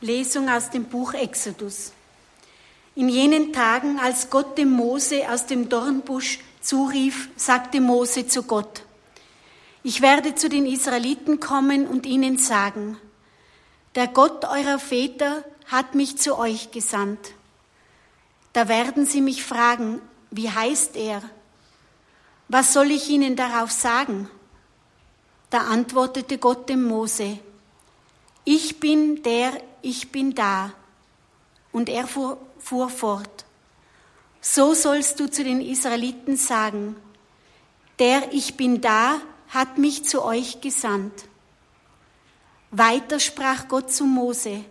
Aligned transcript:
Lesung 0.00 0.48
aus 0.48 0.70
dem 0.70 0.84
Buch 0.84 1.12
Exodus. 1.14 1.92
In 2.94 3.08
jenen 3.08 3.52
Tagen, 3.52 3.98
als 3.98 4.30
Gott 4.30 4.56
dem 4.56 4.70
Mose 4.70 5.28
aus 5.28 5.46
dem 5.46 5.68
Dornbusch 5.68 6.38
zurief, 6.60 7.28
sagte 7.36 7.80
Mose 7.80 8.26
zu 8.26 8.44
Gott, 8.44 8.82
ich 9.82 10.00
werde 10.00 10.34
zu 10.34 10.48
den 10.48 10.66
Israeliten 10.66 11.40
kommen 11.40 11.86
und 11.86 12.06
ihnen 12.06 12.38
sagen, 12.38 12.96
der 13.94 14.06
Gott 14.06 14.44
eurer 14.44 14.78
Väter 14.78 15.44
hat 15.66 15.94
mich 15.94 16.18
zu 16.18 16.38
euch 16.38 16.70
gesandt. 16.70 17.32
Da 18.52 18.68
werden 18.68 19.04
sie 19.04 19.20
mich 19.20 19.44
fragen, 19.44 20.00
wie 20.30 20.50
heißt 20.50 20.96
er? 20.96 21.22
Was 22.48 22.72
soll 22.72 22.90
ich 22.90 23.08
ihnen 23.08 23.34
darauf 23.34 23.70
sagen? 23.70 24.30
Da 25.50 25.58
antwortete 25.58 26.38
Gott 26.38 26.68
dem 26.68 26.84
Mose, 26.84 27.38
ich 28.44 28.80
bin 28.80 29.22
der, 29.22 29.52
ich 29.88 30.12
bin 30.12 30.34
da. 30.34 30.72
Und 31.72 31.88
er 31.88 32.06
fuhr, 32.06 32.38
fuhr 32.58 32.88
fort, 32.88 33.44
so 34.40 34.74
sollst 34.74 35.20
du 35.20 35.30
zu 35.30 35.44
den 35.44 35.60
Israeliten 35.60 36.36
sagen, 36.36 36.96
der 37.98 38.32
ich 38.32 38.56
bin 38.56 38.80
da 38.80 39.20
hat 39.48 39.78
mich 39.78 40.04
zu 40.04 40.22
euch 40.24 40.60
gesandt. 40.60 41.24
Weiter 42.70 43.18
sprach 43.18 43.68
Gott 43.68 43.90
zu 43.92 44.04
Mose, 44.04 44.64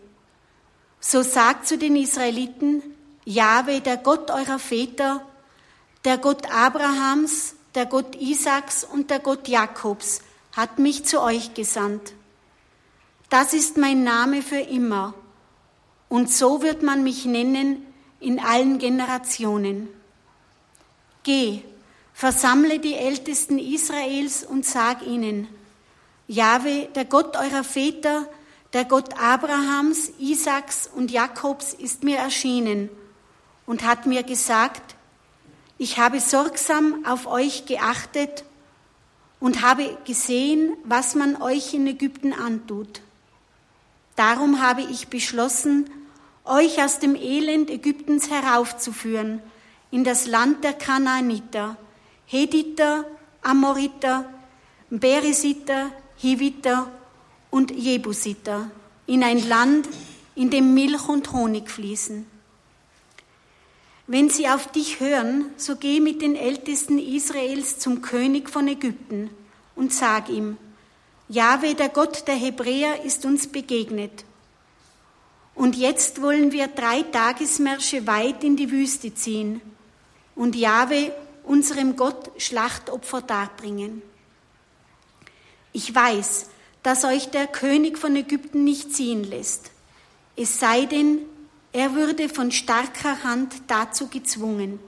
so 1.00 1.24
sagt 1.24 1.68
zu 1.68 1.78
den 1.78 1.96
Israeliten, 1.96 2.84
Jahwe, 3.26 3.82
der 3.82 3.98
Gott 3.98 4.32
eurer 4.32 4.60
Väter, 4.60 5.26
der 6.06 6.18
Gott 6.18 6.50
Abrahams, 6.52 7.56
der 7.76 7.86
Gott 7.86 8.16
Isaaks 8.16 8.84
und 8.84 9.10
der 9.10 9.20
Gott 9.20 9.48
Jakobs, 9.48 10.22
hat 10.56 10.80
mich 10.80 11.06
zu 11.06 11.22
euch 11.22 11.54
gesandt. 11.54 12.14
Das 13.30 13.54
ist 13.54 13.78
mein 13.78 14.04
Name 14.04 14.42
für 14.42 14.60
immer. 14.60 15.14
Und 16.08 16.32
so 16.32 16.62
wird 16.62 16.82
man 16.82 17.04
mich 17.04 17.26
nennen 17.26 17.86
in 18.20 18.40
allen 18.40 18.80
Generationen. 18.80 19.90
Geh, 21.24 21.62
versammle 22.14 22.80
die 22.80 22.94
Ältesten 22.94 23.60
Israels 23.60 24.46
und 24.46 24.66
sag 24.66 25.06
ihnen, 25.06 25.48
Jahwe, 26.28 26.88
der 26.96 27.06
Gott 27.06 27.36
eurer 27.36 27.66
Väter, 27.66 28.28
der 28.74 28.86
Gott 28.86 29.20
Abrahams, 29.20 30.12
Isaaks 30.20 30.90
und 30.94 31.12
Jakobs 31.12 31.74
ist 31.74 32.04
mir 32.04 32.18
erschienen 32.18 32.90
und 33.66 33.86
hat 33.86 34.06
mir 34.06 34.24
gesagt, 34.24 34.96
ich 35.78 36.00
habe 36.00 36.20
sorgsam 36.20 37.06
auf 37.06 37.28
euch 37.28 37.66
geachtet 37.66 38.46
und 39.40 39.62
habe 39.62 39.98
gesehen, 40.06 40.76
was 40.86 41.14
man 41.14 41.42
euch 41.42 41.74
in 41.74 41.86
Ägypten 41.88 42.34
antut. 42.34 43.02
Darum 44.18 44.62
habe 44.62 44.82
ich 44.82 45.10
beschlossen, 45.10 45.90
euch 46.44 46.84
aus 46.84 46.98
dem 46.98 47.16
Elend 47.16 47.70
Ägyptens 47.70 48.32
heraufzuführen 48.32 49.42
in 49.92 50.04
das 50.04 50.26
Land 50.26 50.64
der 50.64 50.74
Kanaaniter, 50.74 51.78
Hediter, 52.26 53.06
Amoriter, 53.44 54.26
Beresiter, 54.90 55.92
Hiviter 56.16 56.92
und 57.52 57.70
Jebusiter, 57.70 58.72
in 59.06 59.24
ein 59.24 59.48
Land, 59.48 59.88
in 60.34 60.50
dem 60.50 60.74
Milch 60.74 61.08
und 61.08 61.32
Honig 61.32 61.70
fließen. 61.70 62.26
Wenn 64.08 64.32
sie 64.32 64.50
auf 64.50 64.72
dich 64.72 65.00
hören, 65.00 65.46
so 65.58 65.76
geh 65.76 66.00
mit 66.00 66.24
den 66.24 66.36
Ältesten 66.36 66.98
Israels 66.98 67.78
zum 67.78 68.02
König 68.02 68.50
von 68.50 68.68
Ägypten 68.68 69.30
und 69.76 69.94
sag 69.94 70.30
ihm, 70.30 70.58
Jahwe, 71.30 71.76
der 71.76 71.90
Gott 71.90 72.28
der 72.28 72.36
Hebräer, 72.36 73.04
ist 73.04 73.26
uns 73.26 73.48
begegnet. 73.48 74.24
Und 75.56 75.76
jetzt 75.76 76.22
wollen 76.22 76.52
wir 76.52 76.68
drei 76.68 77.02
Tagesmärsche 77.02 78.08
weit 78.08 78.44
in 78.44 78.56
die 78.56 78.72
Wüste 78.72 79.14
ziehen 79.14 79.60
und 80.36 80.56
Jahwe, 80.56 81.12
unserem 81.44 81.96
Gott, 81.96 82.32
Schlachtopfer 82.38 83.22
darbringen. 83.22 84.02
Ich 85.74 85.94
weiß, 85.94 86.50
dass 86.84 87.04
euch 87.04 87.30
der 87.30 87.48
König 87.48 87.98
von 87.98 88.16
Ägypten 88.16 88.64
nicht 88.64 88.94
ziehen 88.94 89.24
lässt, 89.24 89.72
es 90.36 90.60
sei 90.60 90.86
denn, 90.86 91.20
er 91.74 91.96
würde 91.96 92.30
von 92.30 92.52
starker 92.52 93.24
Hand 93.24 93.56
dazu 93.68 94.08
gezwungen. 94.08 94.80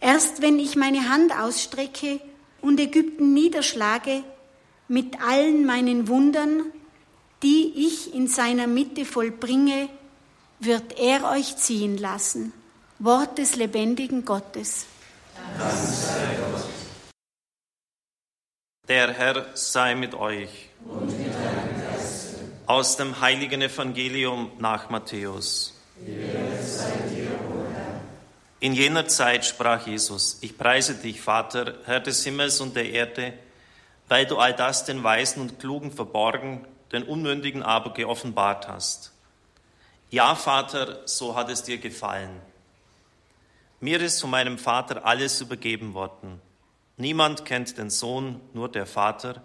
Erst 0.00 0.42
wenn 0.42 0.58
ich 0.58 0.76
meine 0.76 1.08
Hand 1.08 1.34
ausstrecke 1.34 2.20
und 2.60 2.78
Ägypten 2.78 3.32
niederschlage, 3.32 4.22
mit 4.92 5.22
allen 5.22 5.64
meinen 5.64 6.06
Wundern, 6.06 6.66
die 7.42 7.72
ich 7.74 8.14
in 8.14 8.28
seiner 8.28 8.66
Mitte 8.66 9.06
vollbringe, 9.06 9.88
wird 10.60 10.98
er 10.98 11.30
euch 11.30 11.56
ziehen 11.56 11.96
lassen. 11.96 12.52
Wort 12.98 13.38
des 13.38 13.56
lebendigen 13.56 14.26
Gottes. 14.26 14.84
Der 18.86 19.14
Herr 19.14 19.46
sei 19.54 19.94
mit 19.94 20.12
euch. 20.12 20.68
Aus 22.66 22.98
dem 22.98 23.18
heiligen 23.18 23.62
Evangelium 23.62 24.50
nach 24.58 24.90
Matthäus. 24.90 25.72
In 28.60 28.74
jener 28.74 29.08
Zeit 29.08 29.46
sprach 29.46 29.86
Jesus, 29.86 30.36
ich 30.42 30.58
preise 30.58 30.96
dich, 30.96 31.22
Vater, 31.22 31.78
Herr 31.86 32.00
des 32.00 32.22
Himmels 32.24 32.60
und 32.60 32.76
der 32.76 32.90
Erde, 32.90 33.32
weil 34.12 34.26
du 34.26 34.36
all 34.36 34.52
das 34.52 34.84
den 34.84 35.02
Weisen 35.02 35.40
und 35.40 35.58
Klugen 35.58 35.90
verborgen, 35.90 36.66
den 36.92 37.02
Unmündigen 37.02 37.62
aber 37.62 37.94
geoffenbart 37.94 38.68
hast. 38.68 39.10
Ja, 40.10 40.34
Vater, 40.34 41.00
so 41.06 41.34
hat 41.34 41.48
es 41.48 41.62
dir 41.62 41.78
gefallen. 41.78 42.42
Mir 43.80 44.02
ist 44.02 44.20
von 44.20 44.28
meinem 44.28 44.58
Vater 44.58 45.06
alles 45.06 45.40
übergeben 45.40 45.94
worden. 45.94 46.42
Niemand 46.98 47.46
kennt 47.46 47.78
den 47.78 47.88
Sohn, 47.88 48.38
nur 48.52 48.68
der 48.68 48.84
Vater, 48.84 49.40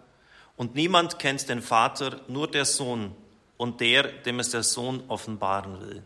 und 0.57 0.75
niemand 0.75 1.17
kennt 1.17 1.47
den 1.47 1.61
Vater, 1.61 2.19
nur 2.27 2.51
der 2.51 2.65
Sohn 2.65 3.15
und 3.55 3.79
der, 3.79 4.03
dem 4.03 4.41
es 4.41 4.49
der 4.49 4.63
Sohn 4.63 5.01
offenbaren 5.07 5.79
will. 5.79 6.03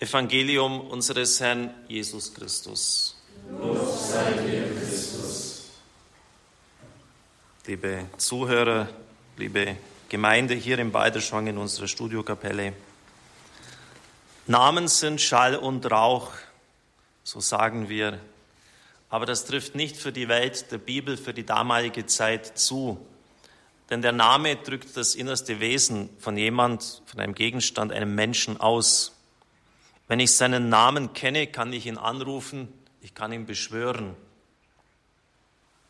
Evangelium 0.00 0.82
unseres 0.82 1.40
Herrn 1.40 1.72
Jesus 1.88 2.34
Christus. 2.34 3.16
Lob 3.58 3.88
sei 3.88 4.32
dir, 4.32 4.85
liebe 7.66 8.06
Zuhörer, 8.16 8.88
liebe 9.36 9.76
Gemeinde 10.08 10.54
hier 10.54 10.78
im 10.78 10.92
Balderschwang 10.92 11.48
in 11.48 11.58
unserer 11.58 11.88
Studiokapelle. 11.88 12.72
Namen 14.46 14.86
sind 14.86 15.20
Schall 15.20 15.56
und 15.56 15.90
Rauch, 15.90 16.30
so 17.24 17.40
sagen 17.40 17.88
wir. 17.88 18.20
Aber 19.08 19.26
das 19.26 19.46
trifft 19.46 19.74
nicht 19.74 19.96
für 19.96 20.12
die 20.12 20.28
Welt 20.28 20.70
der 20.70 20.78
Bibel, 20.78 21.16
für 21.16 21.34
die 21.34 21.44
damalige 21.44 22.06
Zeit 22.06 22.56
zu. 22.56 23.04
Denn 23.90 24.00
der 24.00 24.12
Name 24.12 24.54
drückt 24.54 24.96
das 24.96 25.16
innerste 25.16 25.58
Wesen 25.58 26.08
von 26.20 26.36
jemand, 26.36 27.02
von 27.06 27.18
einem 27.18 27.34
Gegenstand, 27.34 27.90
einem 27.90 28.14
Menschen 28.14 28.60
aus. 28.60 29.12
Wenn 30.06 30.20
ich 30.20 30.36
seinen 30.36 30.68
Namen 30.68 31.14
kenne, 31.14 31.48
kann 31.48 31.72
ich 31.72 31.86
ihn 31.86 31.98
anrufen, 31.98 32.68
ich 33.00 33.14
kann 33.14 33.32
ihn 33.32 33.44
beschwören. 33.44 34.14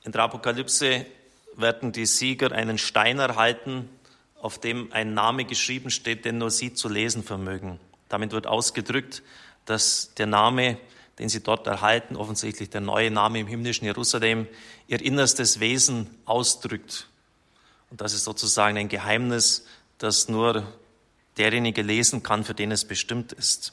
In 0.04 0.12
der 0.12 0.22
Apokalypse 0.22 1.04
werden 1.56 1.92
die 1.92 2.06
Sieger 2.06 2.52
einen 2.52 2.78
Stein 2.78 3.18
erhalten, 3.18 3.88
auf 4.40 4.58
dem 4.58 4.92
ein 4.92 5.14
Name 5.14 5.44
geschrieben 5.44 5.90
steht, 5.90 6.24
den 6.24 6.38
nur 6.38 6.50
sie 6.50 6.74
zu 6.74 6.88
lesen 6.88 7.22
vermögen. 7.22 7.80
Damit 8.08 8.32
wird 8.32 8.46
ausgedrückt, 8.46 9.22
dass 9.64 10.14
der 10.14 10.26
Name, 10.26 10.78
den 11.18 11.28
sie 11.28 11.42
dort 11.42 11.66
erhalten, 11.66 12.16
offensichtlich 12.16 12.70
der 12.70 12.80
neue 12.80 13.10
Name 13.10 13.40
im 13.40 13.46
himmlischen 13.46 13.86
Jerusalem, 13.86 14.46
ihr 14.86 15.02
innerstes 15.02 15.60
Wesen 15.60 16.08
ausdrückt. 16.24 17.08
Und 17.90 18.00
das 18.00 18.12
ist 18.12 18.24
sozusagen 18.24 18.76
ein 18.76 18.88
Geheimnis, 18.88 19.66
das 19.98 20.28
nur 20.28 20.66
derjenige 21.38 21.82
lesen 21.82 22.22
kann, 22.22 22.44
für 22.44 22.54
den 22.54 22.70
es 22.70 22.84
bestimmt 22.84 23.32
ist. 23.32 23.72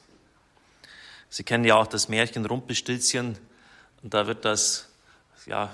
Sie 1.30 1.44
kennen 1.44 1.66
ja 1.66 1.76
auch 1.76 1.88
das 1.88 2.10
Märchen 2.10 2.46
Rumpelstilzchen. 2.46 3.38
Und 4.02 4.14
da 4.14 4.28
wird 4.28 4.46
das 4.46 4.90
ja, 5.46 5.72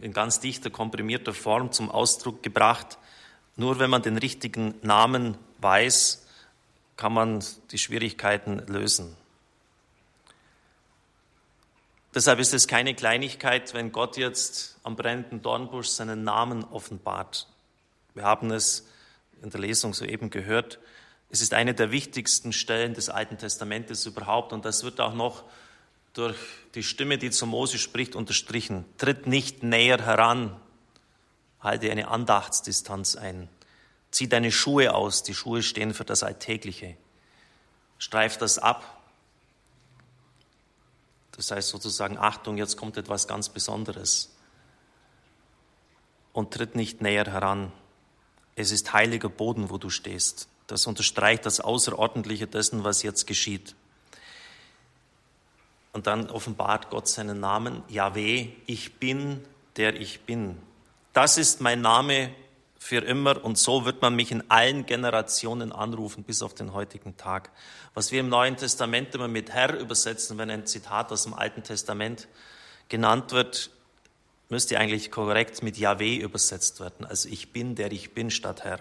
in 0.00 0.12
ganz 0.12 0.40
dichter, 0.40 0.70
komprimierter 0.70 1.32
Form 1.32 1.72
zum 1.72 1.90
Ausdruck 1.90 2.42
gebracht. 2.42 2.98
Nur 3.56 3.78
wenn 3.78 3.90
man 3.90 4.02
den 4.02 4.18
richtigen 4.18 4.74
Namen 4.82 5.38
weiß, 5.58 6.26
kann 6.96 7.12
man 7.12 7.42
die 7.70 7.78
Schwierigkeiten 7.78 8.58
lösen. 8.66 9.16
Deshalb 12.14 12.38
ist 12.38 12.54
es 12.54 12.66
keine 12.66 12.94
Kleinigkeit, 12.94 13.74
wenn 13.74 13.92
Gott 13.92 14.16
jetzt 14.16 14.78
am 14.82 14.96
brennenden 14.96 15.42
Dornbusch 15.42 15.88
seinen 15.88 16.24
Namen 16.24 16.64
offenbart. 16.64 17.46
Wir 18.14 18.24
haben 18.24 18.50
es 18.50 18.88
in 19.42 19.50
der 19.50 19.60
Lesung 19.60 19.92
soeben 19.92 20.30
gehört. 20.30 20.78
Es 21.28 21.42
ist 21.42 21.52
eine 21.52 21.74
der 21.74 21.90
wichtigsten 21.90 22.54
Stellen 22.54 22.94
des 22.94 23.10
Alten 23.10 23.36
Testamentes 23.36 24.06
überhaupt 24.06 24.54
und 24.54 24.64
das 24.64 24.82
wird 24.82 25.00
auch 25.00 25.12
noch 25.12 25.44
durch 26.16 26.36
die 26.74 26.82
Stimme, 26.82 27.18
die 27.18 27.30
zu 27.30 27.46
Mose 27.46 27.78
spricht, 27.78 28.16
unterstrichen. 28.16 28.84
Tritt 28.96 29.26
nicht 29.26 29.62
näher 29.62 30.04
heran, 30.04 30.58
halte 31.60 31.90
eine 31.90 32.08
Andachtsdistanz 32.08 33.16
ein. 33.16 33.48
Zieh 34.10 34.28
deine 34.28 34.50
Schuhe 34.50 34.94
aus. 34.94 35.22
Die 35.22 35.34
Schuhe 35.34 35.62
stehen 35.62 35.92
für 35.92 36.04
das 36.04 36.22
Alltägliche. 36.22 36.96
Streif 37.98 38.38
das 38.38 38.58
ab. 38.58 39.02
Das 41.32 41.50
heißt 41.50 41.68
sozusagen, 41.68 42.16
Achtung, 42.16 42.56
jetzt 42.56 42.78
kommt 42.78 42.96
etwas 42.96 43.28
ganz 43.28 43.50
Besonderes. 43.50 44.34
Und 46.32 46.54
tritt 46.54 46.76
nicht 46.76 47.02
näher 47.02 47.26
heran. 47.26 47.72
Es 48.54 48.70
ist 48.70 48.94
heiliger 48.94 49.28
Boden, 49.28 49.68
wo 49.68 49.76
du 49.76 49.90
stehst. 49.90 50.48
Das 50.66 50.86
unterstreicht 50.86 51.44
das 51.44 51.60
Außerordentliche 51.60 52.46
dessen, 52.46 52.84
was 52.84 53.02
jetzt 53.02 53.26
geschieht. 53.26 53.74
Und 55.96 56.06
dann 56.06 56.28
offenbart 56.28 56.90
Gott 56.90 57.08
seinen 57.08 57.40
Namen, 57.40 57.82
Yahweh, 57.88 58.50
ich 58.66 58.96
bin, 58.96 59.42
der 59.78 59.98
ich 59.98 60.20
bin. 60.20 60.58
Das 61.14 61.38
ist 61.38 61.62
mein 61.62 61.80
Name 61.80 62.34
für 62.78 62.98
immer 62.98 63.42
und 63.42 63.56
so 63.56 63.86
wird 63.86 64.02
man 64.02 64.14
mich 64.14 64.30
in 64.30 64.50
allen 64.50 64.84
Generationen 64.84 65.72
anrufen 65.72 66.22
bis 66.22 66.42
auf 66.42 66.52
den 66.52 66.74
heutigen 66.74 67.16
Tag. 67.16 67.50
Was 67.94 68.12
wir 68.12 68.20
im 68.20 68.28
Neuen 68.28 68.58
Testament 68.58 69.14
immer 69.14 69.26
mit 69.26 69.52
Herr 69.52 69.72
übersetzen, 69.72 70.36
wenn 70.36 70.50
ein 70.50 70.66
Zitat 70.66 71.10
aus 71.12 71.22
dem 71.22 71.32
Alten 71.32 71.62
Testament 71.62 72.28
genannt 72.90 73.32
wird, 73.32 73.70
müsste 74.50 74.78
eigentlich 74.78 75.10
korrekt 75.10 75.62
mit 75.62 75.78
Yahweh 75.78 76.16
übersetzt 76.16 76.78
werden. 76.78 77.06
Also 77.06 77.30
ich 77.30 77.54
bin, 77.54 77.74
der 77.74 77.90
ich 77.90 78.12
bin, 78.12 78.30
statt 78.30 78.64
Herr. 78.64 78.80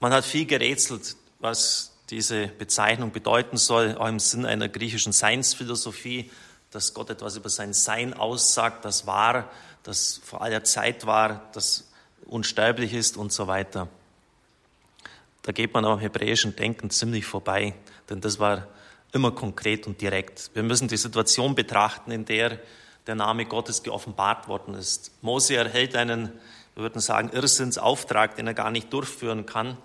Man 0.00 0.12
hat 0.12 0.26
viel 0.26 0.44
gerätselt, 0.44 1.16
was 1.38 1.93
diese 2.10 2.48
Bezeichnung 2.48 3.12
bedeuten 3.12 3.56
soll, 3.56 3.96
auch 3.96 4.08
im 4.08 4.18
Sinn 4.18 4.46
einer 4.46 4.68
griechischen 4.68 5.12
Seinsphilosophie, 5.12 6.30
dass 6.70 6.94
Gott 6.94 7.10
etwas 7.10 7.36
über 7.36 7.48
sein 7.48 7.72
Sein 7.72 8.14
aussagt, 8.14 8.84
das 8.84 9.06
war, 9.06 9.50
das 9.82 10.20
vor 10.24 10.42
aller 10.42 10.64
Zeit 10.64 11.06
war, 11.06 11.48
das 11.52 11.88
unsterblich 12.26 12.92
ist 12.92 13.16
und 13.16 13.32
so 13.32 13.46
weiter. 13.46 13.88
Da 15.42 15.52
geht 15.52 15.74
man 15.74 15.84
am 15.84 15.98
hebräischen 15.98 16.56
Denken 16.56 16.90
ziemlich 16.90 17.26
vorbei, 17.26 17.74
denn 18.08 18.20
das 18.20 18.38
war 18.38 18.66
immer 19.12 19.30
konkret 19.30 19.86
und 19.86 20.00
direkt. 20.00 20.50
Wir 20.54 20.62
müssen 20.62 20.88
die 20.88 20.96
Situation 20.96 21.54
betrachten, 21.54 22.10
in 22.10 22.24
der 22.24 22.58
der 23.06 23.14
Name 23.14 23.44
Gottes 23.44 23.82
geoffenbart 23.82 24.48
worden 24.48 24.74
ist. 24.74 25.12
Mose 25.22 25.56
erhält 25.56 25.94
einen, 25.94 26.32
wir 26.74 26.82
würden 26.82 27.00
sagen, 27.00 27.30
Irrsinnsauftrag, 27.30 28.36
den 28.36 28.46
er 28.46 28.54
gar 28.54 28.70
nicht 28.70 28.92
durchführen 28.92 29.46
kann. 29.46 29.76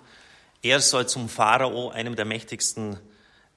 Er 0.62 0.80
soll 0.80 1.08
zum 1.08 1.28
Pharao, 1.28 1.90
einem 1.90 2.16
der 2.16 2.26
mächtigsten 2.26 2.98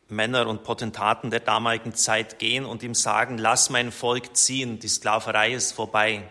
Männer 0.08 0.48
und 0.48 0.64
Potentaten 0.64 1.32
der 1.32 1.42
damaligen 1.42 1.94
Zeit, 1.96 2.40
gehen 2.40 2.66
und 2.66 2.84
ihm 2.84 2.96
sagen, 2.96 3.38
lass 3.38 3.70
mein 3.70 3.92
Volk 3.92 4.38
ziehen, 4.38 4.80
die 4.80 4.88
Sklaverei 4.88 5.54
ist 5.54 5.74
vorbei. 5.74 6.30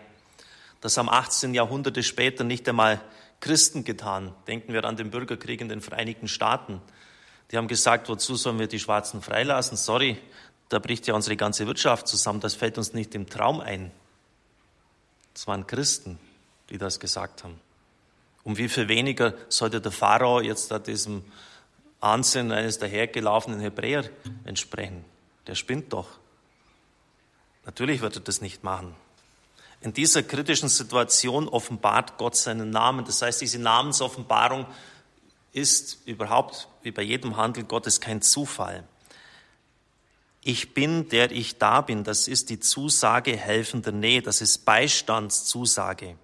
Das 0.81 0.97
haben 0.97 1.09
18 1.09 1.53
Jahrhunderte 1.53 2.01
später 2.03 2.43
nicht 2.43 2.67
einmal 2.67 3.01
Christen 3.39 3.83
getan. 3.83 4.33
Denken 4.47 4.73
wir 4.73 4.83
an 4.85 4.95
den 4.95 5.11
Bürgerkrieg 5.11 5.61
in 5.61 5.69
den 5.69 5.81
Vereinigten 5.81 6.27
Staaten. 6.27 6.81
Die 7.51 7.57
haben 7.57 7.67
gesagt, 7.67 8.09
wozu 8.09 8.35
sollen 8.35 8.57
wir 8.57 8.67
die 8.67 8.79
Schwarzen 8.79 9.21
freilassen? 9.21 9.77
Sorry, 9.77 10.17
da 10.69 10.79
bricht 10.79 11.05
ja 11.07 11.13
unsere 11.13 11.37
ganze 11.37 11.67
Wirtschaft 11.67 12.07
zusammen. 12.07 12.39
Das 12.39 12.55
fällt 12.55 12.77
uns 12.77 12.93
nicht 12.93 13.13
im 13.15 13.29
Traum 13.29 13.59
ein. 13.59 13.91
Es 15.35 15.45
waren 15.45 15.67
Christen, 15.67 16.19
die 16.69 16.77
das 16.77 16.99
gesagt 16.99 17.43
haben. 17.43 17.59
Um 18.43 18.57
wie 18.57 18.69
viel 18.69 18.87
weniger 18.87 19.33
sollte 19.49 19.79
der 19.79 19.91
Pharao 19.91 20.41
jetzt 20.41 20.71
da 20.71 20.79
diesem 20.79 21.23
Ansehen 21.99 22.51
eines 22.51 22.77
dahergelaufenen 22.79 23.59
Hebräer 23.59 24.09
entsprechen? 24.45 25.05
Der 25.47 25.55
spinnt 25.55 25.93
doch. 25.93 26.07
Natürlich 27.65 28.01
wird 28.01 28.15
er 28.15 28.21
das 28.21 28.41
nicht 28.41 28.63
machen. 28.63 28.95
In 29.83 29.91
dieser 29.91 30.23
kritischen 30.23 30.69
Situation 30.69 31.49
offenbart 31.49 32.17
Gott 32.17 32.37
seinen 32.37 32.69
Namen. 32.69 33.03
Das 33.03 33.21
heißt, 33.21 33.41
diese 33.41 33.59
Namensoffenbarung 33.59 34.65
ist 35.51 35.99
überhaupt 36.05 36.69
wie 36.83 36.91
bei 36.91 37.01
jedem 37.01 37.35
Handel 37.35 37.65
Gottes 37.65 37.99
kein 37.99 38.21
Zufall. 38.21 38.85
Ich 40.41 40.73
bin, 40.73 41.09
der 41.09 41.31
ich 41.31 41.57
da 41.57 41.81
bin, 41.81 42.05
das 42.05 42.29
ist 42.29 42.49
die 42.49 42.59
Zusage 42.59 43.35
helfender 43.35 43.91
Nähe, 43.91 44.21
das 44.21 44.41
ist 44.41 44.65
Beistandszusage. 44.65 46.17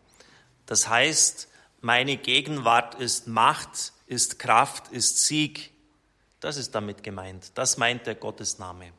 Das 0.65 0.87
heißt, 0.87 1.48
meine 1.81 2.17
Gegenwart 2.17 2.95
ist 2.95 3.27
Macht, 3.27 3.93
ist 4.07 4.39
Kraft, 4.39 4.89
ist 4.89 5.25
Sieg. 5.25 5.71
Das 6.39 6.57
ist 6.57 6.75
damit 6.75 7.03
gemeint. 7.03 7.51
Das 7.55 7.77
meint 7.77 8.07
der 8.07 8.15
Gottesname. 8.15 8.91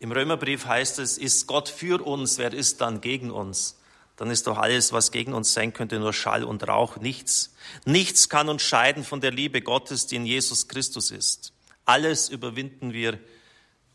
Im 0.00 0.12
Römerbrief 0.12 0.66
heißt 0.66 0.98
es, 1.00 1.18
ist 1.18 1.46
Gott 1.46 1.68
für 1.68 2.04
uns, 2.04 2.38
wer 2.38 2.52
ist 2.52 2.80
dann 2.80 3.00
gegen 3.00 3.30
uns? 3.30 3.76
Dann 4.16 4.30
ist 4.30 4.46
doch 4.46 4.58
alles, 4.58 4.92
was 4.92 5.12
gegen 5.12 5.32
uns 5.32 5.52
sein 5.52 5.72
könnte, 5.72 5.98
nur 5.98 6.12
Schall 6.12 6.44
und 6.44 6.66
Rauch, 6.66 6.96
nichts. 6.96 7.54
Nichts 7.84 8.28
kann 8.28 8.48
uns 8.48 8.62
scheiden 8.62 9.04
von 9.04 9.20
der 9.20 9.30
Liebe 9.30 9.62
Gottes, 9.62 10.06
die 10.06 10.16
in 10.16 10.26
Jesus 10.26 10.68
Christus 10.68 11.10
ist. 11.10 11.52
Alles 11.84 12.28
überwinden 12.28 12.92
wir 12.92 13.18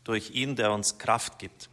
durch 0.02 0.30
ihn, 0.30 0.56
der 0.56 0.72
uns 0.72 0.98
Kraft 0.98 1.38
gibt. 1.38 1.68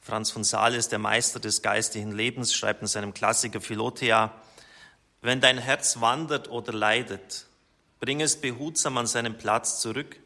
Franz 0.00 0.30
von 0.30 0.44
Sales, 0.44 0.88
der 0.88 0.98
Meister 0.98 1.40
des 1.40 1.62
geistlichen 1.62 2.12
Lebens, 2.12 2.54
schreibt 2.54 2.82
in 2.82 2.88
seinem 2.88 3.14
Klassiker 3.14 3.60
Philothea, 3.60 4.34
wenn 5.24 5.40
dein 5.40 5.56
Herz 5.56 6.02
wandert 6.02 6.50
oder 6.50 6.74
leidet, 6.74 7.46
bring 7.98 8.20
es 8.20 8.36
behutsam 8.36 8.98
an 8.98 9.06
seinen 9.06 9.38
Platz 9.38 9.80
zurück 9.80 10.20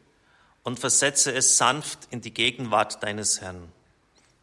und 0.63 0.77
versetze 0.77 1.33
es 1.33 1.57
sanft 1.57 2.09
in 2.11 2.19
die 2.19 2.33
Gegenwart 2.33 3.01
deines 3.01 3.39
Herrn. 3.39 3.71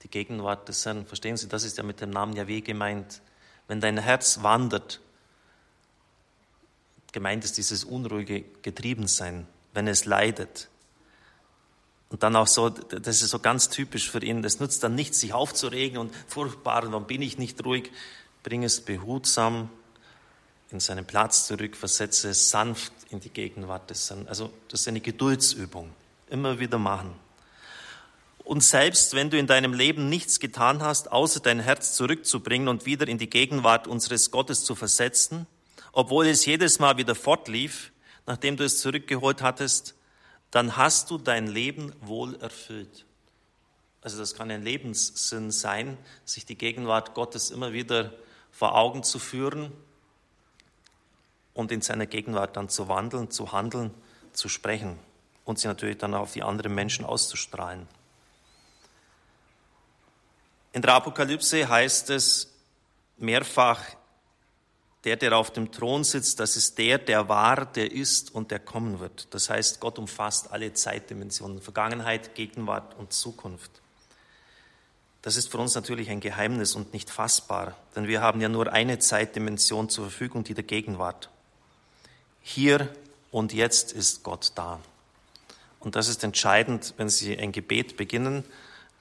Die 0.03 0.09
Gegenwart 0.09 0.67
des 0.67 0.87
Herrn, 0.87 1.05
verstehen 1.05 1.37
Sie, 1.37 1.47
das 1.47 1.63
ist 1.63 1.77
ja 1.77 1.83
mit 1.83 2.01
dem 2.01 2.09
Namen 2.09 2.35
Yahweh 2.35 2.63
gemeint. 2.63 3.21
Wenn 3.69 3.83
dein 3.83 3.99
Herz 3.99 4.43
wandert, 4.43 5.01
gemeint 7.13 7.45
ist 7.45 7.59
dieses 7.59 7.85
unruhige 7.85 8.43
Getriebensein, 8.63 9.47
wenn 9.75 9.87
es 9.87 10.07
leidet. 10.07 10.71
Und 12.09 12.23
dann 12.23 12.35
auch 12.35 12.47
so, 12.47 12.71
das 12.71 13.21
ist 13.21 13.29
so 13.29 13.41
ganz 13.41 13.69
typisch 13.69 14.11
für 14.11 14.25
ihn, 14.25 14.41
das 14.41 14.59
nützt 14.59 14.83
dann 14.83 14.95
nichts, 14.95 15.21
sich 15.21 15.35
aufzuregen 15.35 15.99
und 15.99 16.15
furchtbar, 16.29 16.91
warum 16.91 17.07
bin 17.07 17.21
ich 17.21 17.37
nicht 17.37 17.63
ruhig? 17.63 17.93
Bring 18.43 18.65
es 18.65 18.81
behutsam 18.81 19.69
in 20.71 20.81
seinen 20.81 21.05
Platz 21.05 21.47
zurück, 21.47 21.77
versetze 21.77 22.31
es 22.31 22.51
sanft 22.51 22.93
in 23.11 23.21
die 23.21 23.31
Gegenwart 23.31 23.89
des 23.91 24.11
Herrn. 24.11 24.27
Also 24.29 24.53
das 24.69 24.81
ist 24.81 24.89
eine 24.89 25.01
Geduldsübung 25.01 25.91
immer 26.29 26.59
wieder 26.59 26.79
machen. 26.79 27.15
Und 28.39 28.63
selbst 28.63 29.15
wenn 29.15 29.31
du 29.31 29.39
in 29.39 29.47
deinem 29.47 29.73
Leben 29.73 30.09
nichts 30.09 30.39
getan 30.39 30.83
hast, 30.83 31.11
außer 31.11 31.41
dein 31.41 31.61
Herz 31.61 31.95
zurückzubringen 31.95 32.69
und 32.69 32.87
wieder 32.87 33.09
in 33.09 33.19
die 33.19 33.31
Gegenwart 33.31 33.89
unseres 33.89 34.31
Gottes 34.31 34.65
zu 34.65 34.75
versetzen, 34.75 35.47
obwohl 35.93 36.27
es 36.27 36.47
jedes 36.47 36.79
Mal 36.79 36.97
wieder 36.97 37.15
fortlief, 37.15 37.93
nachdem 38.27 38.57
du 38.57 38.65
es 38.65 38.81
zurückgeholt 38.81 39.43
hattest, 39.43 39.95
dann 40.51 40.77
hast 40.77 41.11
du 41.11 41.19
dein 41.19 41.49
Leben 41.49 41.93
wohl 42.01 42.37
erfüllt. 42.37 43.05
Also 44.01 44.19
das 44.19 44.35
kann 44.35 44.51
ein 44.51 44.63
Lebenssinn 44.63 45.51
sein, 45.51 45.99
sich 46.25 46.47
die 46.47 46.57
Gegenwart 46.57 47.15
Gottes 47.15 47.51
immer 47.51 47.73
wieder 47.73 48.13
vor 48.53 48.77
Augen 48.77 49.03
zu 49.03 49.19
führen 49.19 49.73
und 51.57 51.73
in 51.73 51.81
seiner 51.81 52.07
Gegenwart 52.07 52.57
dann 52.57 52.69
zu 52.69 52.87
wandeln, 52.87 53.31
zu 53.31 53.51
handeln, 53.51 53.93
zu 54.33 54.49
sprechen 54.51 54.99
und 55.47 55.59
sie 55.59 55.69
natürlich 55.69 55.97
dann 55.97 56.15
auf 56.15 56.33
die 56.35 56.43
anderen 56.43 56.75
Menschen 56.75 57.07
auszustrahlen. 57.07 57.89
In 60.73 60.83
der 60.83 60.93
Apokalypse 60.93 61.67
heißt 61.67 62.11
es 62.11 62.53
mehrfach, 63.17 63.83
der, 65.05 65.17
der 65.17 65.35
auf 65.35 65.51
dem 65.51 65.73
Thron 65.73 66.05
sitzt, 66.05 66.41
das 66.41 66.57
ist 66.57 66.77
der, 66.77 66.99
der 66.99 67.31
war, 67.31 67.65
der 67.65 67.91
ist 67.91 68.35
und 68.35 68.51
der 68.51 68.59
kommen 68.59 69.01
wird. 69.01 69.33
Das 69.33 69.49
heißt, 69.49 69.81
Gott 69.81 69.99
umfasst 69.99 70.53
alle 70.53 70.75
Zeitdimensionen, 70.75 71.63
Vergangenheit, 71.63 72.35
Gegenwart 72.35 72.95
und 72.99 73.15
Zukunft. 73.15 73.71
Das 75.23 75.37
ist 75.37 75.51
für 75.51 75.59
uns 75.59 75.75
natürlich 75.75 76.11
ein 76.11 76.21
Geheimnis 76.21 76.75
und 76.75 76.93
nicht 76.93 77.09
fassbar, 77.09 77.77
denn 77.95 78.09
wir 78.09 78.21
haben 78.21 78.43
ja 78.43 78.51
nur 78.51 78.71
eine 78.71 78.99
Zeitdimension 78.99 79.89
zur 79.89 80.05
Verfügung, 80.05 80.45
die 80.45 80.55
der 80.55 80.65
Gegenwart. 80.65 81.31
Hier 82.49 82.89
und 83.33 83.53
jetzt 83.53 83.93
ist 83.93 84.23
Gott 84.23 84.53
da. 84.55 84.79
Und 85.81 85.97
das 85.97 86.07
ist 86.07 86.23
entscheidend, 86.23 86.95
wenn 86.97 87.09
Sie 87.09 87.37
ein 87.37 87.51
Gebet 87.51 87.97
beginnen, 87.97 88.45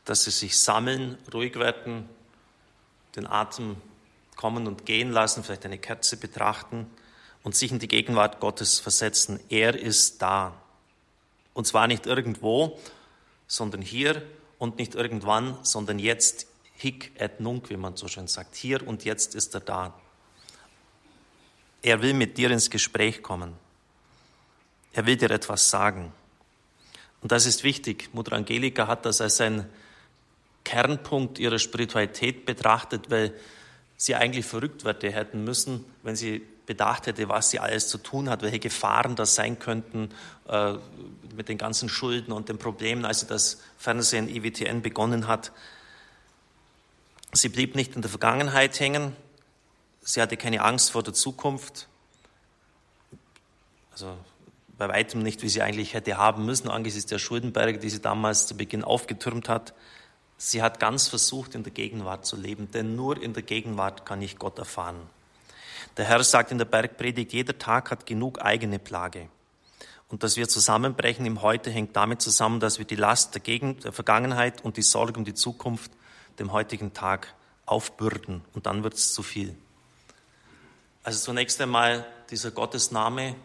dass 0.03 0.23
Sie 0.23 0.31
sich 0.31 0.57
sammeln, 0.57 1.19
ruhig 1.31 1.55
werden, 1.55 2.09
den 3.15 3.27
Atem 3.27 3.75
kommen 4.35 4.65
und 4.65 4.87
gehen 4.87 5.11
lassen, 5.11 5.43
vielleicht 5.43 5.63
eine 5.63 5.77
Kerze 5.77 6.17
betrachten 6.17 6.89
und 7.43 7.55
sich 7.55 7.71
in 7.71 7.77
die 7.77 7.87
Gegenwart 7.87 8.39
Gottes 8.39 8.79
versetzen. 8.79 9.39
Er 9.49 9.79
ist 9.79 10.23
da. 10.23 10.59
Und 11.53 11.67
zwar 11.67 11.85
nicht 11.85 12.07
irgendwo, 12.07 12.79
sondern 13.45 13.83
hier 13.83 14.23
und 14.57 14.79
nicht 14.79 14.95
irgendwann, 14.95 15.55
sondern 15.61 15.99
jetzt. 15.99 16.47
Hic 16.77 17.11
et 17.15 17.39
nunc, 17.39 17.69
wie 17.69 17.77
man 17.77 17.95
so 17.95 18.07
schön 18.07 18.27
sagt. 18.27 18.55
Hier 18.55 18.85
und 18.85 19.05
jetzt 19.05 19.35
ist 19.35 19.53
er 19.53 19.61
da. 19.61 19.93
Er 21.81 22.01
will 22.01 22.13
mit 22.13 22.37
dir 22.37 22.51
ins 22.51 22.69
Gespräch 22.69 23.21
kommen. 23.21 23.53
Er 24.93 25.05
will 25.05 25.17
dir 25.17 25.31
etwas 25.31 25.69
sagen. 25.69 26.11
Und 27.21 27.31
das 27.31 27.45
ist 27.45 27.63
wichtig. 27.63 28.09
Mutter 28.13 28.33
Angelika 28.33 28.87
hat 28.87 29.05
das 29.05 29.21
als 29.21 29.41
einen 29.41 29.65
Kernpunkt 30.63 31.39
ihrer 31.39 31.59
Spiritualität 31.59 32.45
betrachtet, 32.45 33.09
weil 33.09 33.33
sie 33.97 34.15
eigentlich 34.15 34.45
verrückt 34.45 34.83
werden 34.83 35.11
hätten 35.11 35.43
müssen, 35.43 35.85
wenn 36.03 36.15
sie 36.15 36.41
bedacht 36.65 37.07
hätte, 37.07 37.29
was 37.29 37.51
sie 37.51 37.59
alles 37.59 37.87
zu 37.87 37.97
tun 37.97 38.29
hat, 38.29 38.41
welche 38.41 38.59
Gefahren 38.59 39.15
das 39.15 39.35
sein 39.35 39.59
könnten 39.59 40.09
äh, 40.47 40.73
mit 41.35 41.49
den 41.49 41.57
ganzen 41.57 41.89
Schulden 41.89 42.31
und 42.31 42.49
den 42.49 42.57
Problemen, 42.57 43.05
als 43.05 43.21
sie 43.21 43.27
das 43.27 43.61
Fernsehen 43.77 44.27
IWTN 44.27 44.81
begonnen 44.81 45.27
hat. 45.27 45.51
Sie 47.33 47.49
blieb 47.49 47.75
nicht 47.75 47.95
in 47.95 48.01
der 48.01 48.09
Vergangenheit 48.09 48.79
hängen. 48.79 49.15
Sie 50.07 50.21
hatte 50.21 50.37
keine 50.37 50.61
Angst 50.61 50.91
vor 50.91 51.01
der 51.01 51.15
Zukunft. 51.15 51.87
Also 53.91 54.15
bei 54.77 54.87
weitem 54.87 55.23
nicht, 55.23 55.41
wie 55.41 55.49
sie 55.49 55.63
eigentlich 55.63 55.95
hätte 55.95 56.17
haben 56.17 56.45
müssen, 56.45 56.69
angesichts 56.69 57.09
der 57.09 57.17
Schuldenberge, 57.17 57.79
die 57.79 57.89
sie 57.89 58.01
damals 58.01 58.45
zu 58.45 58.55
Beginn 58.55 58.83
aufgetürmt 58.83 59.49
hat. 59.49 59.73
Sie 60.37 60.61
hat 60.61 60.79
ganz 60.79 61.07
versucht, 61.07 61.55
in 61.55 61.63
der 61.63 61.73
Gegenwart 61.73 62.25
zu 62.25 62.35
leben, 62.35 62.69
denn 62.69 62.95
nur 62.95 63.19
in 63.19 63.33
der 63.33 63.41
Gegenwart 63.41 64.05
kann 64.05 64.21
ich 64.21 64.37
Gott 64.37 64.59
erfahren. 64.59 65.09
Der 65.97 66.05
Herr 66.05 66.23
sagt 66.23 66.51
in 66.51 66.59
der 66.59 66.65
Bergpredigt, 66.65 67.33
jeder 67.33 67.57
Tag 67.57 67.89
hat 67.89 68.05
genug 68.05 68.41
eigene 68.43 68.77
Plage. 68.77 69.27
Und 70.09 70.21
dass 70.21 70.37
wir 70.37 70.47
zusammenbrechen 70.47 71.25
im 71.25 71.41
Heute 71.41 71.71
hängt 71.71 71.95
damit 71.95 72.21
zusammen, 72.21 72.59
dass 72.59 72.77
wir 72.77 72.85
die 72.85 72.95
Last 72.95 73.33
der, 73.33 73.41
Gegend, 73.41 73.85
der 73.85 73.91
Vergangenheit 73.91 74.63
und 74.63 74.77
die 74.77 74.83
Sorge 74.83 75.17
um 75.17 75.25
die 75.25 75.33
Zukunft 75.33 75.91
dem 76.37 76.51
heutigen 76.51 76.93
Tag 76.93 77.33
aufbürden. 77.65 78.43
Und 78.53 78.67
dann 78.67 78.83
wird 78.83 78.93
es 78.93 79.13
zu 79.13 79.23
viel. 79.23 79.57
Also 81.05 81.19
zunächst 81.19 81.61
einmal 81.61 82.03
dieser 82.31 82.49
Gottesname 82.49 83.35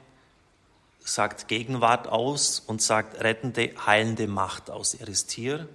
sagt 1.00 1.46
Gegenwart 1.46 2.08
aus 2.08 2.58
und 2.58 2.80
sagt 2.80 3.22
rettende, 3.22 3.74
heilende 3.84 4.28
Macht 4.28 4.70
aus. 4.70 4.94
Er 4.94 5.08
ist 5.08 5.30
hier 5.30 5.68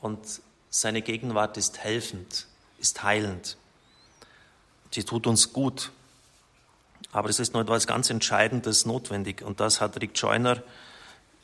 und 0.00 0.40
seine 0.70 1.02
Gegenwart 1.02 1.58
ist 1.58 1.80
helfend, 1.80 2.46
ist 2.78 3.02
heilend. 3.02 3.58
Sie 4.90 5.04
tut 5.04 5.26
uns 5.26 5.52
gut. 5.52 5.92
Aber 7.12 7.28
es 7.28 7.40
ist 7.40 7.52
noch 7.52 7.60
etwas 7.60 7.86
ganz 7.86 8.08
Entscheidendes 8.08 8.86
notwendig. 8.86 9.42
Und 9.42 9.60
das 9.60 9.82
hat 9.82 10.00
Rick 10.00 10.12
Joyner 10.14 10.62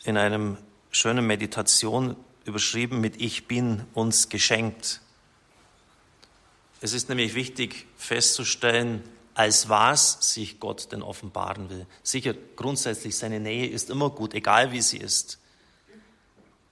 in 0.02 0.16
einem 0.16 0.56
schönen 0.92 1.26
Meditation 1.26 2.16
überschrieben 2.46 3.02
mit 3.02 3.20
Ich 3.20 3.46
bin 3.46 3.84
uns 3.92 4.30
geschenkt. 4.30 5.02
Es 6.80 6.92
ist 6.92 7.08
nämlich 7.08 7.34
wichtig 7.34 7.86
festzustellen, 7.96 9.02
als 9.34 9.68
was 9.68 10.32
sich 10.34 10.60
Gott 10.60 10.92
denn 10.92 11.02
offenbaren 11.02 11.70
will. 11.70 11.86
Sicher, 12.02 12.34
grundsätzlich, 12.56 13.16
seine 13.16 13.40
Nähe 13.40 13.68
ist 13.68 13.90
immer 13.90 14.10
gut, 14.10 14.34
egal 14.34 14.72
wie 14.72 14.80
sie 14.80 14.98
ist. 14.98 15.38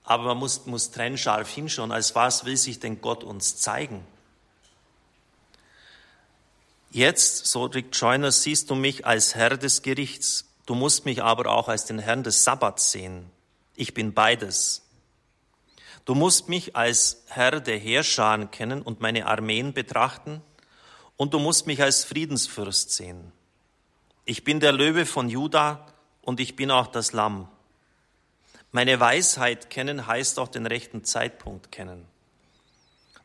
Aber 0.03 0.23
man 0.23 0.37
muss, 0.37 0.65
muss 0.65 0.91
trennscharf 0.91 1.49
hinschauen, 1.49 1.91
als 1.91 2.15
was 2.15 2.45
will 2.45 2.57
sich 2.57 2.79
denn 2.79 3.01
Gott 3.01 3.23
uns 3.23 3.57
zeigen? 3.57 4.05
Jetzt, 6.91 7.45
so 7.45 7.65
Rick 7.65 7.89
Joyner, 7.91 8.31
siehst 8.31 8.71
du 8.71 8.75
mich 8.75 9.05
als 9.05 9.35
Herr 9.35 9.57
des 9.57 9.83
Gerichts, 9.83 10.45
du 10.65 10.73
musst 10.73 11.05
mich 11.05 11.21
aber 11.21 11.51
auch 11.51 11.67
als 11.67 11.85
den 11.85 11.99
Herrn 11.99 12.23
des 12.23 12.43
Sabbats 12.43 12.91
sehen. 12.91 13.29
Ich 13.75 13.93
bin 13.93 14.13
beides. 14.13 14.81
Du 16.09 16.15
musst 16.15 16.49
mich 16.49 16.75
als 16.75 17.23
Herr 17.27 17.61
der 17.61 17.77
Heerscharen 17.77 18.49
kennen 18.49 18.81
und 18.81 18.99
meine 18.99 19.27
Armeen 19.27 19.73
betrachten, 19.73 20.41
und 21.17 21.35
du 21.35 21.37
musst 21.37 21.67
mich 21.67 21.83
als 21.83 22.03
Friedensfürst 22.03 22.89
sehen. 22.89 23.31
Ich 24.25 24.43
bin 24.43 24.59
der 24.59 24.71
Löwe 24.71 25.05
von 25.05 25.29
Juda 25.29 25.85
und 26.23 26.39
ich 26.39 26.55
bin 26.55 26.71
auch 26.71 26.87
das 26.87 27.13
Lamm. 27.13 27.47
Meine 28.71 28.99
Weisheit 28.99 29.69
kennen 29.69 30.07
heißt 30.07 30.39
auch 30.39 30.47
den 30.47 30.65
rechten 30.65 31.03
Zeitpunkt 31.03 31.71
kennen. 31.71 32.07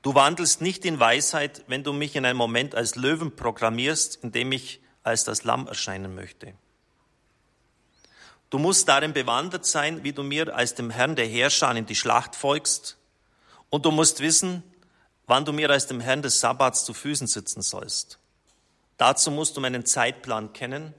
Du 0.02 0.14
wandelst 0.14 0.60
nicht 0.60 0.84
in 0.84 1.00
Weisheit, 1.00 1.64
wenn 1.68 1.84
du 1.84 1.94
mich 1.94 2.16
in 2.16 2.26
einem 2.26 2.36
Moment 2.36 2.74
als 2.74 2.96
Löwen 2.96 3.34
programmierst, 3.34 4.22
in 4.22 4.30
dem 4.30 4.52
ich 4.52 4.82
als 5.02 5.24
das 5.24 5.44
Lamm 5.44 5.68
erscheinen 5.68 6.14
möchte. 6.14 6.52
Du 8.50 8.58
musst 8.58 8.88
darin 8.88 9.12
bewandert 9.12 9.66
sein, 9.66 10.04
wie 10.04 10.12
du 10.12 10.22
mir 10.22 10.54
als 10.54 10.74
dem 10.74 10.90
Herrn 10.90 11.16
der 11.16 11.26
Herrscher 11.26 11.74
in 11.74 11.86
die 11.86 11.94
Schlacht 11.94 12.36
folgst. 12.36 12.96
Und 13.70 13.84
du 13.84 13.90
musst 13.90 14.20
wissen, 14.20 14.62
wann 15.26 15.44
du 15.44 15.52
mir 15.52 15.70
als 15.70 15.86
dem 15.86 16.00
Herrn 16.00 16.22
des 16.22 16.40
Sabbats 16.40 16.84
zu 16.84 16.94
Füßen 16.94 17.26
sitzen 17.26 17.62
sollst. 17.62 18.18
Dazu 18.96 19.30
musst 19.30 19.56
du 19.56 19.60
meinen 19.60 19.84
Zeitplan 19.84 20.52
kennen. 20.52 20.94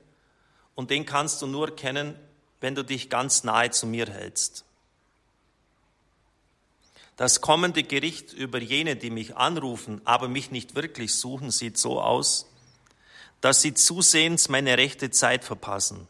Und 0.74 0.90
den 0.90 1.06
kannst 1.06 1.42
du 1.42 1.48
nur 1.48 1.76
kennen, 1.76 2.16
wenn 2.60 2.76
du 2.76 2.84
dich 2.84 3.10
ganz 3.10 3.44
nahe 3.44 3.72
zu 3.72 3.88
mir 3.88 4.08
hältst. 4.08 4.66
Das 7.16 7.40
kommende 7.40 7.84
Gericht 7.84 8.34
über 8.34 8.60
jene, 8.60 8.98
die 8.98 9.10
mich 9.10 9.38
anrufen, 9.38 10.02
aber 10.04 10.28
mich 10.28 10.52
nicht 10.52 10.76
wirklich 10.76 11.16
suchen, 11.16 11.50
sieht 11.50 11.78
so 11.78 12.02
aus, 12.02 12.48
dass 13.40 13.62
sie 13.62 13.74
zusehends 13.74 14.50
meine 14.50 14.78
rechte 14.78 15.12
Zeit 15.12 15.46
verpassen. 15.46 16.08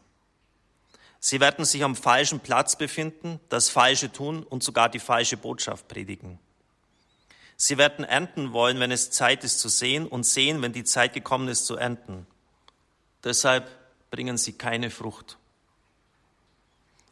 Sie 1.20 1.40
werden 1.40 1.64
sich 1.64 1.82
am 1.82 1.96
falschen 1.96 2.40
Platz 2.40 2.76
befinden, 2.76 3.40
das 3.48 3.68
Falsche 3.68 4.12
tun 4.12 4.42
und 4.42 4.62
sogar 4.62 4.88
die 4.88 4.98
falsche 4.98 5.36
Botschaft 5.36 5.88
predigen. 5.88 6.38
Sie 7.56 7.78
werden 7.78 8.04
ernten 8.04 8.52
wollen, 8.52 8.80
wenn 8.80 8.90
es 8.90 9.10
Zeit 9.10 9.42
ist 9.42 9.58
zu 9.58 9.68
sehen 9.68 10.06
und 10.06 10.24
sehen, 10.24 10.62
wenn 10.62 10.72
die 10.72 10.84
Zeit 10.84 11.14
gekommen 11.14 11.48
ist 11.48 11.66
zu 11.66 11.76
ernten. 11.76 12.26
Deshalb 13.24 13.70
bringen 14.10 14.36
sie 14.36 14.52
keine 14.52 14.90
Frucht. 14.90 15.38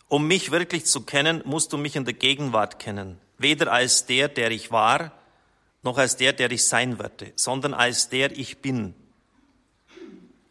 Um 0.08 0.28
mich 0.28 0.50
wirklich 0.50 0.84
zu 0.84 1.00
kennen, 1.00 1.42
musst 1.44 1.72
du 1.72 1.78
mich 1.78 1.96
in 1.96 2.04
der 2.04 2.14
Gegenwart 2.14 2.78
kennen 2.78 3.18
weder 3.38 3.72
als 3.72 4.06
der, 4.06 4.28
der 4.28 4.50
ich 4.50 4.70
war, 4.70 5.12
noch 5.82 5.98
als 5.98 6.16
der, 6.16 6.32
der 6.32 6.50
ich 6.50 6.66
sein 6.66 6.98
werde, 6.98 7.32
sondern 7.36 7.74
als 7.74 8.08
der 8.08 8.32
ich 8.32 8.58
bin. 8.58 8.94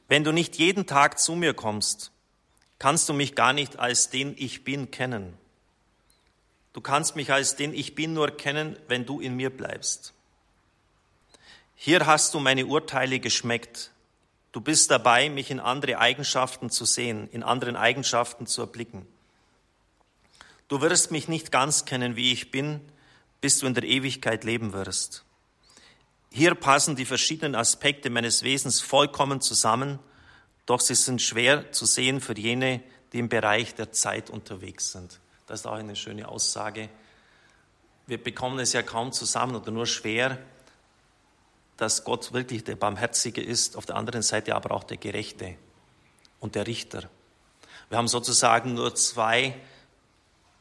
Wenn 0.08 0.24
du 0.24 0.32
nicht 0.32 0.58
jeden 0.58 0.86
Tag 0.86 1.20
zu 1.20 1.34
mir 1.34 1.54
kommst, 1.54 2.12
kannst 2.84 3.08
du 3.08 3.14
mich 3.14 3.34
gar 3.34 3.54
nicht 3.54 3.80
als 3.80 4.10
den 4.10 4.36
ich 4.38 4.66
bin 4.66 4.92
kennen. 4.92 5.38
Du 6.74 6.82
kannst 6.82 7.16
mich 7.16 7.32
als 7.32 7.56
den 7.56 7.74
ich 7.74 7.96
bin 7.96 8.14
nur 8.14 8.30
kennen, 8.32 8.76
wenn 8.90 9.06
du 9.06 9.22
in 9.22 9.38
mir 9.38 9.52
bleibst. 9.52 10.14
Hier 11.76 12.06
hast 12.06 12.34
du 12.34 12.42
meine 12.42 12.66
Urteile 12.66 13.22
geschmeckt. 13.22 13.92
Du 14.52 14.60
bist 14.60 14.92
dabei, 14.92 15.30
mich 15.30 15.50
in 15.50 15.62
andere 15.62 15.98
Eigenschaften 15.98 16.70
zu 16.70 16.84
sehen, 16.84 17.30
in 17.32 17.42
anderen 17.42 17.78
Eigenschaften 17.78 18.48
zu 18.48 18.60
erblicken. 18.60 19.08
Du 20.68 20.82
wirst 20.82 21.10
mich 21.10 21.30
nicht 21.30 21.54
ganz 21.54 21.86
kennen, 21.86 22.18
wie 22.18 22.34
ich 22.34 22.52
bin, 22.52 22.82
bis 23.40 23.60
du 23.60 23.66
in 23.66 23.76
der 23.76 23.86
Ewigkeit 23.86 24.44
leben 24.44 24.74
wirst. 24.74 25.24
Hier 26.34 26.54
passen 26.54 26.98
die 26.98 27.06
verschiedenen 27.06 27.56
Aspekte 27.56 28.10
meines 28.10 28.44
Wesens 28.44 28.82
vollkommen 28.82 29.40
zusammen, 29.40 30.00
doch 30.66 30.80
sie 30.80 30.96
sind 30.96 31.22
schwer 31.22 31.72
zu 31.72 31.86
sehen 31.86 32.22
für 32.22 32.38
jene, 32.38 32.82
die 33.12 33.20
im 33.20 33.30
Bereich 33.30 33.76
der 33.76 33.92
Zeit 33.92 34.30
unterwegs 34.30 34.92
sind. 34.92 35.20
Das 35.48 35.62
ist 35.62 35.66
auch 35.66 35.74
eine 35.74 35.96
schöne 35.96 36.28
Aussage. 36.28 36.90
Wir 38.08 38.22
bekommen 38.22 38.60
es 38.60 38.74
ja 38.74 38.82
kaum 38.82 39.12
zusammen 39.12 39.56
oder 39.56 39.72
nur 39.72 39.86
schwer, 39.86 40.38
dass 41.78 42.04
Gott 42.04 42.34
wirklich 42.34 42.64
der 42.64 42.76
Barmherzige 42.76 43.42
ist, 43.42 43.76
auf 43.76 43.86
der 43.86 43.96
anderen 43.96 44.22
Seite 44.22 44.56
aber 44.56 44.72
auch 44.72 44.84
der 44.84 44.98
Gerechte 44.98 45.56
und 46.40 46.56
der 46.56 46.68
Richter. 46.68 47.10
Wir 47.90 47.98
haben 47.98 48.08
sozusagen 48.08 48.74
nur 48.74 48.96
zwei 48.96 49.56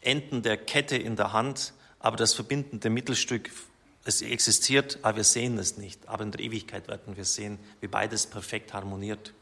Enden 0.01 0.43
der 0.43 0.57
Kette 0.57 0.97
in 0.97 1.17
der 1.17 1.33
Hand, 1.33 1.75
aber 1.99 2.17
das 2.17 2.35
verbindende 2.35 2.91
Mittelstück, 2.91 3.51
es 4.05 4.21
existiert, 4.21 4.99
aber 5.03 5.19
wir 5.19 5.25
sehen 5.25 5.59
es 5.59 5.77
nicht. 5.77 6.09
Aber 6.09 6.25
in 6.25 6.33
der 6.33 6.41
Ewigkeit 6.41 6.89
werden 6.89 7.17
wir 7.17 7.25
sehen, 7.25 7.59
wie 7.81 7.87
beides 7.87 8.27
perfekt 8.27 8.75
harmoniert, 8.75 9.33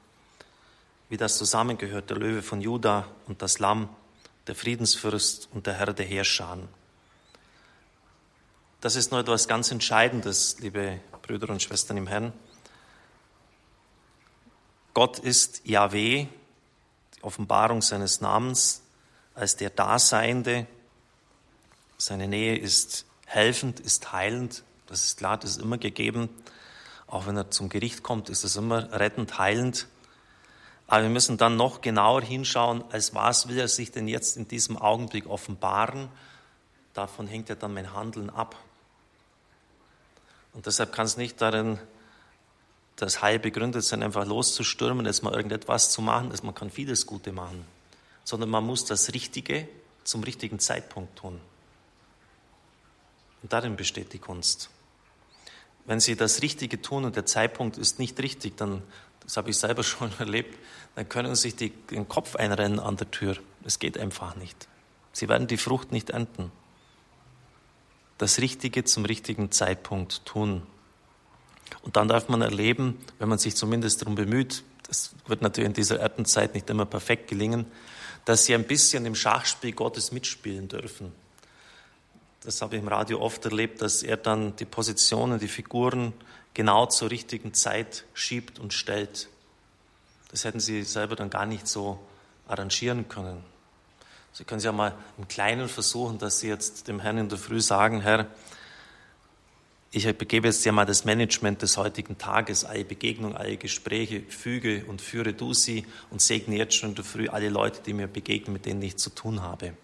wie 1.11 1.17
das 1.17 1.37
zusammengehört, 1.37 2.09
der 2.09 2.17
Löwe 2.17 2.41
von 2.41 2.61
Juda 2.61 3.07
und 3.27 3.43
das 3.43 3.59
Lamm, 3.59 3.89
der 4.47 4.55
Friedensfürst 4.55 5.49
und 5.53 5.67
der 5.67 5.75
Herr 5.75 5.93
der 5.93 6.07
Heerschar. 6.07 6.59
Das 8.81 8.97
ist 8.97 9.11
nur 9.11 9.21
etwas 9.21 9.49
ganz 9.49 9.71
Entscheidendes, 9.73 10.61
liebe 10.61 11.01
Brüder 11.21 11.51
und 11.51 11.63
Schwestern 11.63 11.97
im 11.97 12.07
Herrn. 12.07 12.33
Gott 14.95 15.19
ist 15.19 15.67
Yahweh, 15.67 16.29
die 17.17 17.23
Offenbarung 17.23 17.83
seines 17.83 18.21
Namens, 18.21 18.83
als 19.35 19.57
der 19.57 19.71
Daseinende. 19.71 20.67
Seine 21.99 22.29
Nähe 22.29 22.57
ist 22.57 23.05
helfend, 23.27 23.81
ist 23.81 24.13
heilend. 24.13 24.63
Das 24.87 25.05
ist 25.05 25.19
klar, 25.19 25.39
das 25.39 25.51
ist 25.51 25.63
immer 25.63 25.77
gegeben. 25.77 26.29
Auch 27.09 27.27
wenn 27.27 27.37
er 27.37 27.51
zum 27.51 27.69
Gericht 27.69 28.05
kommt, 28.05 28.29
ist 28.29 28.45
es 28.45 28.55
immer 28.57 28.93
rettend, 28.93 29.39
heilend. 29.39 29.89
Aber 30.91 31.05
wir 31.05 31.09
müssen 31.09 31.39
dann 31.39 31.57
noch 31.57 31.81
genauer 31.81 32.21
hinschauen, 32.21 32.85
als 32.91 33.15
was 33.15 33.49
will 33.49 33.59
er 33.59 33.69
sich 33.69 33.91
denn 33.91 34.07
jetzt 34.07 34.37
in 34.37 34.47
diesem 34.47 34.77
Augenblick 34.77 35.27
offenbaren. 35.27 36.09
Davon 36.93 37.27
hängt 37.27 37.49
ja 37.49 37.55
dann 37.55 37.73
mein 37.73 37.95
Handeln 37.95 38.29
ab. 38.29 38.57
Und 40.53 40.67
deshalb 40.67 40.93
kann 40.93 41.07
es 41.07 41.17
nicht 41.17 41.41
darin 41.41 41.79
das 42.97 43.23
Heil 43.23 43.39
begründet 43.39 43.85
sein, 43.85 44.03
einfach 44.03 44.27
loszustürmen, 44.27 45.07
jetzt 45.07 45.23
mal 45.23 45.33
irgendetwas 45.33 45.91
zu 45.91 46.03
machen. 46.03 46.31
Man 46.43 46.55
kann 46.55 46.71
vieles 46.71 47.07
Gute 47.07 47.33
machen 47.33 47.65
sondern 48.31 48.51
man 48.51 48.65
muss 48.65 48.85
das 48.85 49.13
Richtige 49.13 49.69
zum 50.05 50.23
richtigen 50.23 50.61
Zeitpunkt 50.61 51.19
tun. 51.19 51.41
Und 53.43 53.53
darin 53.53 53.75
besteht 53.75 54.13
die 54.13 54.19
Kunst. 54.19 54.71
Wenn 55.85 55.99
Sie 55.99 56.15
das 56.15 56.41
Richtige 56.41 56.81
tun 56.81 57.05
und 57.05 57.17
der 57.17 57.27
Zeitpunkt 57.27 57.77
ist 57.77 57.99
nicht 57.99 58.21
richtig, 58.21 58.57
dann, 58.57 58.83
das 59.23 59.37
habe 59.37 59.51
ich 59.51 59.57
selber 59.57 59.83
schon 59.85 60.11
erlebt, 60.19 60.59
dann 60.95 61.09
können 61.09 61.35
sich 61.35 61.57
die, 61.57 61.71
den 61.71 62.09
Kopf 62.09 62.37
einrennen 62.37 62.81
an 62.81 62.97
der 62.97 63.11
Tür. 63.11 63.37
Es 63.65 63.79
geht 63.79 63.99
einfach 63.99 64.37
nicht. 64.37 64.69
Sie 65.13 65.29
werden 65.29 65.47
die 65.47 65.57
Frucht 65.57 65.93
nicht 65.93 66.11
ernten. 66.11 66.53
Das 68.19 68.39
Richtige 68.39 68.85
zum 68.85 69.05
richtigen 69.05 69.51
Zeitpunkt 69.51 70.25
tun. 70.27 70.63
Und 71.83 71.97
dann 71.97 72.09
darf 72.09 72.29
man 72.29 72.43
erleben, 72.43 72.99
wenn 73.19 73.29
man 73.29 73.39
sich 73.39 73.57
zumindest 73.57 74.03
darum 74.03 74.15
bemüht, 74.15 74.65
das 74.87 75.15
wird 75.27 75.41
natürlich 75.41 75.69
in 75.69 75.75
dieser 75.75 76.01
Erdenzeit 76.01 76.55
nicht 76.55 76.69
immer 76.69 76.85
perfekt 76.85 77.29
gelingen, 77.29 77.67
dass 78.25 78.45
sie 78.45 78.55
ein 78.55 78.67
bisschen 78.67 79.07
im 79.07 79.15
Schachspiel 79.15 79.73
Gottes 79.73 80.13
mitspielen 80.13 80.69
dürfen. 80.69 81.13
Das 82.43 82.61
habe 82.61 82.77
ich 82.77 82.83
im 82.83 82.89
Radio 82.89 83.21
oft 83.21 83.45
erlebt, 83.45 83.83
dass 83.83 84.03
er 84.03 84.17
dann 84.17 84.57
die 84.57 84.65
Positionen, 84.65 85.39
die 85.39 85.49
Figuren 85.49 86.13
genau 86.55 86.87
zur 86.87 87.11
richtigen 87.11 87.55
Zeit 87.55 88.05
schiebt 88.15 88.59
und 88.59 88.73
stellt. 88.73 89.29
Das 90.31 90.45
hätten 90.45 90.61
sie 90.61 90.83
selber 90.83 91.17
dann 91.17 91.31
gar 91.31 91.47
nicht 91.47 91.67
so 91.67 91.99
arrangieren 92.47 93.09
können. 93.09 93.45
Sie 94.33 94.45
können 94.45 94.59
es 94.59 94.65
ja 94.65 94.73
mal 94.73 94.95
im 95.19 95.27
Kleinen 95.27 95.69
versuchen, 95.69 96.19
dass 96.19 96.41
Sie 96.41 96.49
jetzt 96.49 96.87
dem 96.87 97.01
Herrn 97.01 97.19
in 97.19 97.29
der 97.29 97.39
Früh 97.39 97.61
sagen, 97.61 98.01
Herr, 98.01 98.27
ich 99.93 100.07
begebe 100.17 100.47
jetzt 100.47 100.65
ja 100.65 100.71
mal 100.71 100.87
das 100.87 101.05
Management 101.05 101.63
des 101.63 101.77
heutigen 101.77 102.17
Tages, 102.17 102.65
alle 102.65 102.85
Begegnungen, 102.85 103.37
alle 103.37 103.57
Gespräche, 103.57 104.23
füge 104.23 104.85
und 104.85 105.03
führe 105.03 105.33
du 105.33 105.53
sie 105.53 105.85
und 106.11 106.23
segne 106.23 106.57
jetzt 106.57 106.77
schon 106.77 106.91
in 106.91 106.95
der 106.95 107.05
Früh 107.05 107.27
alle 107.27 107.49
Leute, 107.49 107.83
die 107.85 107.93
mir 107.93 108.07
begegnen, 108.07 108.53
mit 108.53 108.67
denen 108.67 108.81
ich 108.83 108.99
zu 108.99 109.11
tun 109.11 109.43
habe. 109.43 109.75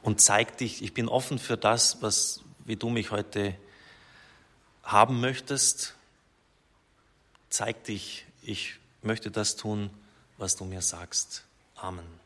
Und 0.00 0.22
zeig 0.22 0.56
dich, 0.56 0.82
ich 0.82 0.94
bin 0.94 1.06
offen 1.06 1.38
für 1.38 1.58
das, 1.58 2.00
was, 2.00 2.40
wie 2.64 2.76
du 2.76 2.88
mich 2.88 3.10
heute 3.10 3.54
haben 4.86 5.20
möchtest. 5.20 5.94
Zeig 7.50 7.84
dich, 7.84 8.24
ich 8.40 8.76
möchte 9.02 9.30
das 9.30 9.56
tun, 9.56 9.90
was 10.38 10.56
du 10.56 10.64
mir 10.64 10.80
sagst. 10.80 11.44
Amen. 11.74 12.25